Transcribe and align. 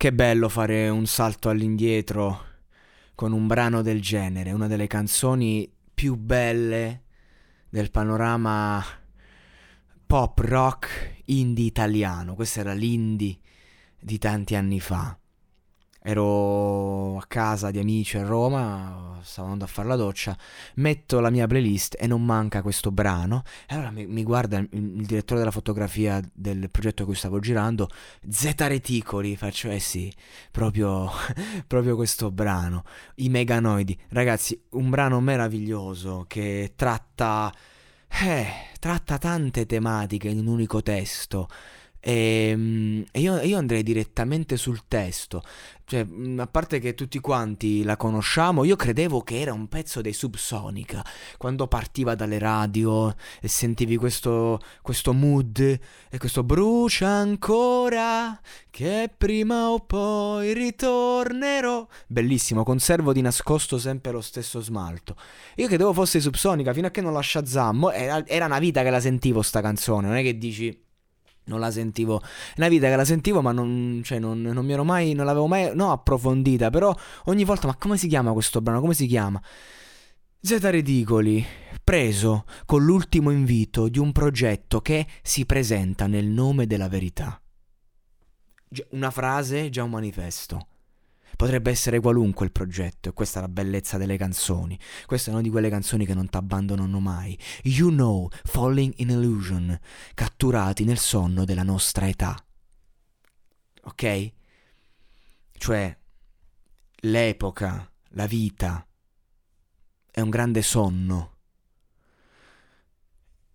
Che 0.00 0.14
bello 0.14 0.48
fare 0.48 0.88
un 0.88 1.04
salto 1.04 1.50
all'indietro 1.50 2.44
con 3.14 3.32
un 3.32 3.46
brano 3.46 3.82
del 3.82 4.00
genere, 4.00 4.50
una 4.50 4.66
delle 4.66 4.86
canzoni 4.86 5.70
più 5.92 6.16
belle 6.16 7.02
del 7.68 7.90
panorama 7.90 8.82
pop 10.06 10.38
rock 10.38 11.16
indie 11.26 11.66
italiano. 11.66 12.34
Questo 12.34 12.60
era 12.60 12.72
l'indie 12.72 13.40
di 14.00 14.16
tanti 14.16 14.54
anni 14.54 14.80
fa. 14.80 15.19
Ero 16.02 17.18
a 17.18 17.24
casa 17.28 17.70
di 17.70 17.78
amici 17.78 18.16
a 18.16 18.24
Roma, 18.24 19.18
stavo 19.22 19.48
andando 19.48 19.64
a 19.66 19.68
fare 19.68 19.86
la 19.86 19.96
doccia, 19.96 20.36
metto 20.76 21.20
la 21.20 21.28
mia 21.28 21.46
playlist 21.46 21.94
e 21.98 22.06
non 22.06 22.24
manca 22.24 22.62
questo 22.62 22.90
brano. 22.90 23.42
E 23.68 23.74
allora 23.74 23.90
mi, 23.90 24.06
mi 24.06 24.22
guarda 24.22 24.56
il, 24.56 24.68
il, 24.70 25.04
direttore 25.04 25.40
della 25.40 25.50
fotografia 25.50 26.18
del 26.32 26.70
progetto 26.70 27.04
che 27.06 27.14
stavo 27.14 27.38
girando, 27.38 27.88
Z 28.26 28.54
Reticoli, 28.56 29.36
faccio 29.36 29.68
eh 29.68 29.78
sì, 29.78 30.10
proprio, 30.50 31.10
proprio 31.66 31.96
questo 31.96 32.30
brano. 32.30 32.84
I 33.16 33.28
Meganoidi, 33.28 33.98
ragazzi, 34.08 34.58
un 34.70 34.88
brano 34.88 35.20
meraviglioso 35.20 36.24
che 36.26 36.72
tratta, 36.76 37.52
eh, 38.22 38.46
tratta 38.78 39.18
tante 39.18 39.66
tematiche 39.66 40.28
in 40.28 40.38
un 40.38 40.46
unico 40.46 40.82
testo. 40.82 41.46
Ehm, 42.00 43.04
e 43.10 43.20
io, 43.20 43.40
io, 43.40 43.58
andrei 43.58 43.82
direttamente 43.82 44.56
sul 44.56 44.82
testo. 44.88 45.42
Cioè, 45.84 46.06
a 46.38 46.46
parte 46.46 46.78
che 46.78 46.94
tutti 46.94 47.18
quanti 47.18 47.82
la 47.82 47.96
conosciamo, 47.96 48.64
io 48.64 48.76
credevo 48.76 49.22
che 49.22 49.40
era 49.40 49.52
un 49.52 49.68
pezzo 49.68 50.00
dei 50.00 50.12
Subsonica. 50.12 51.04
Quando 51.36 51.66
partiva 51.66 52.14
dalle 52.14 52.38
radio 52.38 53.14
e 53.40 53.48
sentivi 53.48 53.96
questo, 53.96 54.60
questo 54.82 55.12
mood 55.12 55.58
e 55.58 56.18
questo 56.18 56.44
brucia 56.44 57.08
ancora, 57.08 58.40
che 58.70 59.10
prima 59.16 59.70
o 59.70 59.80
poi 59.80 60.54
ritornerò. 60.54 61.86
Bellissimo, 62.06 62.62
conservo 62.62 63.12
di 63.12 63.20
nascosto 63.20 63.78
sempre 63.78 64.12
lo 64.12 64.20
stesso 64.20 64.60
smalto. 64.60 65.16
Io 65.56 65.66
credevo 65.66 65.92
fosse 65.92 66.20
Subsonica 66.20 66.72
fino 66.72 66.86
a 66.86 66.90
che 66.90 67.00
non 67.00 67.12
la 67.12 67.22
Shazam. 67.22 67.90
Era, 67.92 68.24
era 68.26 68.46
una 68.46 68.60
vita 68.60 68.82
che 68.82 68.90
la 68.90 69.00
sentivo 69.00 69.42
sta 69.42 69.60
canzone, 69.60 70.06
non 70.06 70.16
è 70.16 70.22
che 70.22 70.38
dici 70.38 70.88
non 71.50 71.60
la 71.60 71.70
sentivo. 71.70 72.20
È 72.20 72.54
una 72.58 72.68
vita 72.68 72.88
che 72.88 72.96
la 72.96 73.04
sentivo, 73.04 73.42
ma 73.42 73.50
non, 73.50 74.00
cioè, 74.04 74.20
non, 74.20 74.40
non 74.40 74.64
mi 74.64 74.72
ero 74.72 74.84
mai. 74.84 75.12
Non 75.12 75.26
l'avevo 75.26 75.48
mai. 75.48 75.74
No, 75.74 75.90
approfondita. 75.90 76.70
Però 76.70 76.94
ogni 77.24 77.44
volta. 77.44 77.66
Ma 77.66 77.74
come 77.74 77.96
si 77.96 78.06
chiama 78.06 78.32
questo 78.32 78.60
brano? 78.60 78.80
Come 78.80 78.94
si 78.94 79.06
chiama? 79.06 79.42
Zeta 80.42 80.70
Ridicoli, 80.70 81.44
preso 81.84 82.44
con 82.64 82.82
l'ultimo 82.82 83.30
invito 83.30 83.88
di 83.88 83.98
un 83.98 84.10
progetto 84.12 84.80
che 84.80 85.06
si 85.20 85.44
presenta 85.44 86.06
nel 86.06 86.26
nome 86.26 86.66
della 86.66 86.88
verità. 86.88 87.38
Una 88.90 89.10
frase, 89.10 89.68
già 89.68 89.82
un 89.82 89.90
manifesto. 89.90 90.69
Potrebbe 91.36 91.70
essere 91.70 92.00
qualunque 92.00 92.44
il 92.44 92.52
progetto, 92.52 93.08
e 93.08 93.12
questa 93.12 93.38
è 93.38 93.42
la 93.42 93.48
bellezza 93.48 93.96
delle 93.96 94.16
canzoni. 94.16 94.78
Questa 95.06 95.30
è 95.30 95.32
una 95.32 95.42
di 95.42 95.50
quelle 95.50 95.70
canzoni 95.70 96.04
che 96.04 96.14
non 96.14 96.28
ti 96.28 96.36
abbandonano 96.36 97.00
mai. 97.00 97.38
You 97.62 97.90
know, 97.90 98.28
falling 98.44 98.92
in 98.96 99.10
illusion, 99.10 99.78
catturati 100.14 100.84
nel 100.84 100.98
sonno 100.98 101.44
della 101.44 101.62
nostra 101.62 102.08
età. 102.08 102.36
Ok? 103.82 104.32
Cioè, 105.52 105.98
l'epoca, 107.02 107.90
la 108.10 108.26
vita, 108.26 108.86
è 110.10 110.20
un 110.20 110.30
grande 110.30 110.62
sonno. 110.62 111.36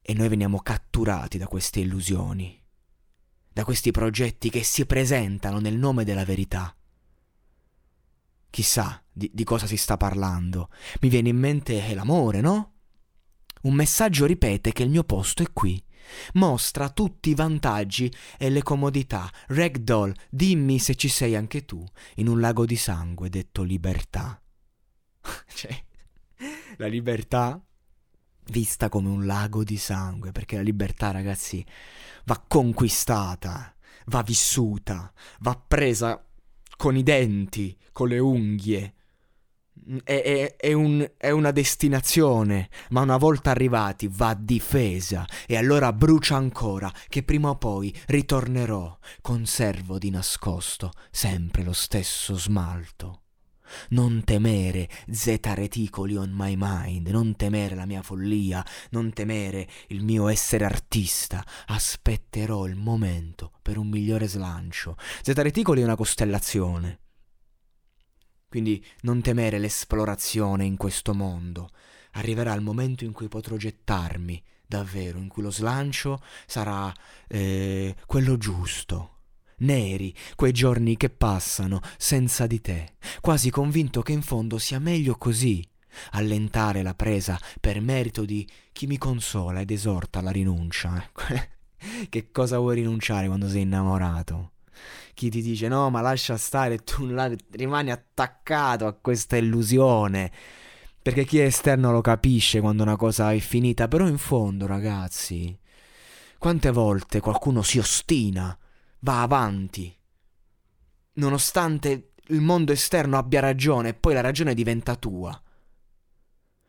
E 0.00 0.14
noi 0.14 0.28
veniamo 0.28 0.60
catturati 0.60 1.38
da 1.38 1.46
queste 1.46 1.80
illusioni, 1.80 2.60
da 3.48 3.64
questi 3.64 3.90
progetti 3.92 4.50
che 4.50 4.62
si 4.62 4.84
presentano 4.84 5.60
nel 5.60 5.76
nome 5.76 6.04
della 6.04 6.24
verità. 6.24 6.74
Chissà 8.52 9.02
di, 9.10 9.30
di 9.32 9.44
cosa 9.44 9.66
si 9.66 9.78
sta 9.78 9.96
parlando. 9.96 10.68
Mi 11.00 11.08
viene 11.08 11.30
in 11.30 11.38
mente 11.38 11.94
l'amore, 11.94 12.42
no? 12.42 12.74
Un 13.62 13.72
messaggio 13.72 14.26
ripete 14.26 14.72
che 14.72 14.82
il 14.82 14.90
mio 14.90 15.04
posto 15.04 15.42
è 15.42 15.50
qui. 15.54 15.82
Mostra 16.34 16.90
tutti 16.90 17.30
i 17.30 17.34
vantaggi 17.34 18.12
e 18.36 18.50
le 18.50 18.62
comodità. 18.62 19.32
Ragdoll, 19.46 20.12
dimmi 20.28 20.78
se 20.78 20.96
ci 20.96 21.08
sei 21.08 21.34
anche 21.34 21.64
tu, 21.64 21.82
in 22.16 22.28
un 22.28 22.40
lago 22.40 22.66
di 22.66 22.76
sangue 22.76 23.30
detto 23.30 23.62
libertà. 23.62 24.38
cioè, 25.54 25.84
la 26.76 26.88
libertà 26.88 27.58
vista 28.50 28.90
come 28.90 29.08
un 29.08 29.24
lago 29.24 29.64
di 29.64 29.78
sangue, 29.78 30.30
perché 30.30 30.56
la 30.56 30.62
libertà, 30.62 31.10
ragazzi, 31.10 31.64
va 32.24 32.38
conquistata, 32.46 33.74
va 34.08 34.22
vissuta, 34.22 35.10
va 35.38 35.56
presa 35.56 36.22
con 36.76 36.96
i 36.96 37.02
denti, 37.02 37.76
con 37.92 38.08
le 38.08 38.18
unghie. 38.18 38.94
È, 40.04 40.22
è, 40.22 40.56
è, 40.56 40.72
un, 40.72 41.10
è, 41.16 41.30
una 41.30 41.50
destinazione, 41.50 42.68
ma 42.90 43.00
una 43.00 43.16
volta 43.16 43.50
arrivati 43.50 44.08
va 44.08 44.34
difesa 44.34 45.26
e 45.46 45.56
allora 45.56 45.92
brucia 45.92 46.36
ancora 46.36 46.92
che 47.08 47.24
prima 47.24 47.50
o 47.50 47.56
poi 47.56 47.92
ritornerò, 48.06 48.96
conservo 49.20 49.98
di 49.98 50.10
nascosto 50.10 50.92
sempre 51.10 51.64
lo 51.64 51.72
stesso 51.72 52.36
smalto. 52.36 53.21
Non 53.90 54.22
temere 54.24 54.88
zeta 55.10 55.54
reticoli 55.54 56.16
on 56.16 56.30
my 56.32 56.54
mind, 56.58 57.08
non 57.08 57.36
temere 57.36 57.74
la 57.74 57.86
mia 57.86 58.02
follia, 58.02 58.64
non 58.90 59.12
temere 59.12 59.68
il 59.88 60.02
mio 60.02 60.28
essere 60.28 60.64
artista. 60.64 61.44
Aspetterò 61.66 62.66
il 62.66 62.76
momento 62.76 63.52
per 63.62 63.78
un 63.78 63.88
migliore 63.88 64.28
slancio. 64.28 64.96
Zeta 65.22 65.42
reticoli 65.42 65.80
è 65.80 65.84
una 65.84 65.96
costellazione. 65.96 67.00
Quindi 68.48 68.84
non 69.02 69.22
temere 69.22 69.58
l'esplorazione 69.58 70.64
in 70.64 70.76
questo 70.76 71.14
mondo. 71.14 71.70
Arriverà 72.12 72.52
il 72.52 72.60
momento 72.60 73.04
in 73.04 73.12
cui 73.12 73.28
potrò 73.28 73.56
gettarmi, 73.56 74.42
davvero, 74.66 75.18
in 75.18 75.28
cui 75.28 75.42
lo 75.42 75.50
slancio 75.50 76.20
sarà 76.46 76.92
eh, 77.28 77.96
quello 78.04 78.36
giusto 78.36 79.11
neri, 79.62 80.14
quei 80.34 80.52
giorni 80.52 80.96
che 80.96 81.10
passano 81.10 81.80
senza 81.96 82.46
di 82.46 82.60
te, 82.60 82.94
quasi 83.20 83.50
convinto 83.50 84.02
che 84.02 84.12
in 84.12 84.22
fondo 84.22 84.58
sia 84.58 84.78
meglio 84.78 85.16
così, 85.16 85.66
allentare 86.12 86.82
la 86.82 86.94
presa 86.94 87.38
per 87.60 87.80
merito 87.80 88.24
di 88.24 88.48
chi 88.72 88.86
mi 88.86 88.98
consola 88.98 89.60
ed 89.60 89.70
esorta 89.70 90.18
alla 90.18 90.30
rinuncia. 90.30 91.10
che 92.08 92.30
cosa 92.30 92.58
vuoi 92.58 92.76
rinunciare 92.76 93.26
quando 93.26 93.48
sei 93.48 93.62
innamorato? 93.62 94.52
Chi 95.14 95.28
ti 95.30 95.42
dice 95.42 95.68
no, 95.68 95.90
ma 95.90 96.00
lascia 96.00 96.36
stare, 96.36 96.78
tu 96.78 97.06
rimani 97.50 97.90
attaccato 97.90 98.86
a 98.86 98.94
questa 98.94 99.36
illusione. 99.36 100.30
Perché 101.02 101.24
chi 101.24 101.40
è 101.40 101.44
esterno 101.44 101.90
lo 101.90 102.00
capisce 102.00 102.60
quando 102.60 102.82
una 102.82 102.96
cosa 102.96 103.32
è 103.32 103.38
finita, 103.38 103.88
però 103.88 104.06
in 104.06 104.18
fondo, 104.18 104.66
ragazzi, 104.66 105.56
quante 106.38 106.70
volte 106.70 107.20
qualcuno 107.20 107.62
si 107.62 107.78
ostina 107.78 108.56
va 109.02 109.22
avanti. 109.22 109.94
Nonostante 111.14 112.12
il 112.28 112.40
mondo 112.40 112.72
esterno 112.72 113.18
abbia 113.18 113.40
ragione, 113.40 113.94
poi 113.94 114.14
la 114.14 114.20
ragione 114.20 114.54
diventa 114.54 114.96
tua. 114.96 115.40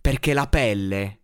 Perché 0.00 0.34
la 0.34 0.46
pelle, 0.48 1.20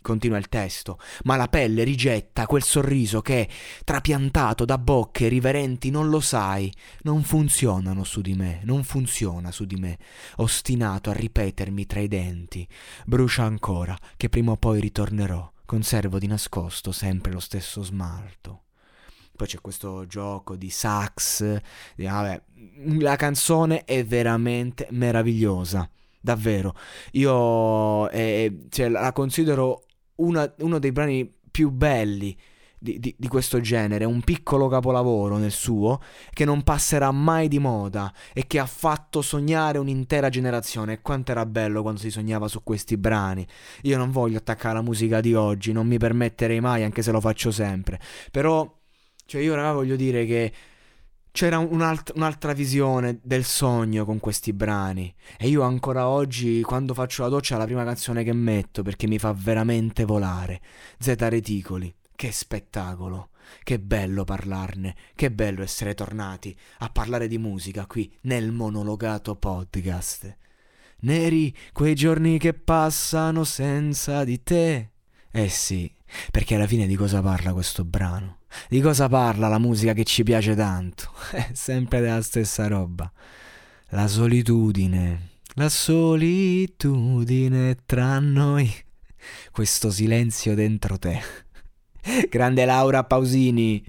continua 0.00 0.38
il 0.38 0.48
testo, 0.48 0.98
ma 1.24 1.36
la 1.36 1.48
pelle 1.48 1.84
rigetta 1.84 2.46
quel 2.46 2.62
sorriso 2.62 3.20
che, 3.20 3.48
trapiantato 3.84 4.64
da 4.64 4.78
bocche 4.78 5.28
riverenti, 5.28 5.90
non 5.90 6.08
lo 6.08 6.20
sai, 6.20 6.72
non 7.02 7.22
funzionano 7.22 8.02
su 8.04 8.20
di 8.20 8.34
me, 8.34 8.60
non 8.64 8.82
funziona 8.84 9.52
su 9.52 9.64
di 9.64 9.76
me, 9.76 9.98
ostinato 10.36 11.10
a 11.10 11.14
ripetermi 11.14 11.86
tra 11.86 12.00
i 12.00 12.08
denti, 12.08 12.66
brucia 13.04 13.44
ancora, 13.44 13.96
che 14.16 14.28
prima 14.28 14.52
o 14.52 14.56
poi 14.56 14.80
ritornerò, 14.80 15.52
conservo 15.64 16.18
di 16.18 16.26
nascosto 16.26 16.90
sempre 16.90 17.32
lo 17.32 17.40
stesso 17.40 17.82
smalto. 17.82 18.62
Poi 19.36 19.46
c'è 19.46 19.60
questo 19.60 20.06
gioco 20.06 20.56
di 20.56 20.70
sax. 20.70 21.60
Di, 21.96 22.04
vabbè, 22.04 22.42
la 22.98 23.16
canzone 23.16 23.84
è 23.84 24.04
veramente 24.04 24.88
meravigliosa. 24.90 25.88
Davvero. 26.20 26.74
Io 27.12 28.08
eh, 28.10 28.66
cioè, 28.70 28.88
la 28.88 29.12
considero 29.12 29.84
una, 30.16 30.52
uno 30.58 30.78
dei 30.78 30.92
brani 30.92 31.30
più 31.50 31.70
belli 31.70 32.36
di, 32.84 32.98
di, 33.00 33.14
di, 33.16 33.28
questo 33.28 33.60
genere, 33.60 34.04
un 34.04 34.20
piccolo 34.20 34.68
capolavoro 34.68 35.38
nel 35.38 35.50
suo, 35.50 36.00
che 36.34 36.44
non 36.44 36.62
passerà 36.62 37.10
mai 37.12 37.48
di 37.48 37.58
moda 37.58 38.12
e 38.34 38.46
che 38.46 38.58
ha 38.58 38.66
fatto 38.66 39.22
sognare 39.22 39.78
un'intera 39.78 40.28
generazione. 40.28 40.92
E 40.92 41.00
quanto 41.00 41.30
era 41.30 41.46
bello 41.46 41.80
quando 41.80 42.00
si 42.00 42.10
sognava 42.10 42.46
su 42.46 42.62
questi 42.62 42.98
brani. 42.98 43.46
Io 43.82 43.96
non 43.96 44.10
voglio 44.10 44.36
attaccare 44.36 44.74
la 44.74 44.82
musica 44.82 45.22
di 45.22 45.32
oggi, 45.32 45.72
non 45.72 45.86
mi 45.86 45.96
permetterei 45.96 46.60
mai, 46.60 46.84
anche 46.84 47.00
se 47.00 47.10
lo 47.10 47.20
faccio 47.20 47.50
sempre. 47.50 47.98
Però, 48.30 48.70
cioè 49.26 49.40
io 49.40 49.54
raga 49.54 49.72
voglio 49.72 49.96
dire 49.96 50.26
che 50.26 50.52
c'era 51.34 51.58
un'alt- 51.58 52.12
un'altra 52.14 52.52
visione 52.52 53.18
del 53.22 53.44
sogno 53.44 54.04
con 54.04 54.20
questi 54.20 54.52
brani. 54.52 55.12
E 55.36 55.48
io 55.48 55.62
ancora 55.62 56.06
oggi, 56.06 56.62
quando 56.62 56.94
faccio 56.94 57.22
la 57.22 57.28
doccia, 57.28 57.56
è 57.56 57.58
la 57.58 57.64
prima 57.64 57.82
canzone 57.82 58.22
che 58.22 58.32
metto 58.32 58.82
perché 58.82 59.08
mi 59.08 59.18
fa 59.18 59.32
veramente 59.32 60.04
volare. 60.04 60.60
Z 60.96 61.14
Reticoli, 61.18 61.92
che 62.14 62.30
spettacolo. 62.30 63.30
Che 63.62 63.78
bello 63.80 64.24
parlarne, 64.24 64.94
che 65.14 65.30
bello 65.30 65.62
essere 65.62 65.94
tornati 65.94 66.56
a 66.78 66.88
parlare 66.88 67.26
di 67.26 67.36
musica 67.36 67.84
qui 67.86 68.10
nel 68.22 68.52
monologato 68.52 69.34
podcast. 69.34 70.36
Neri 71.00 71.54
quei 71.72 71.94
giorni 71.94 72.38
che 72.38 72.54
passano 72.54 73.44
senza 73.44 74.24
di 74.24 74.42
te. 74.42 74.90
Eh 75.30 75.48
sì, 75.48 75.92
perché 76.30 76.54
alla 76.54 76.66
fine 76.66 76.86
di 76.86 76.94
cosa 76.94 77.20
parla 77.20 77.52
questo 77.52 77.84
brano? 77.84 78.38
Di 78.68 78.80
cosa 78.80 79.08
parla 79.08 79.48
la 79.48 79.58
musica 79.58 79.92
che 79.92 80.04
ci 80.04 80.22
piace 80.22 80.54
tanto? 80.54 81.10
È 81.30 81.50
sempre 81.52 82.00
della 82.00 82.22
stessa 82.22 82.66
roba. 82.66 83.10
La 83.88 84.08
solitudine, 84.08 85.28
la 85.54 85.68
solitudine 85.68 87.76
tra 87.86 88.18
noi. 88.18 88.72
Questo 89.50 89.90
silenzio 89.90 90.54
dentro 90.54 90.98
te. 90.98 91.20
Grande 92.28 92.64
Laura 92.64 93.04
Pausini. 93.04 93.84